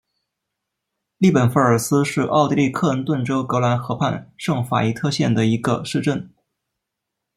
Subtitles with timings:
[1.19, 6.33] 利本弗尔斯是奥地利克恩顿州格兰河畔圣法伊特县的一个市镇。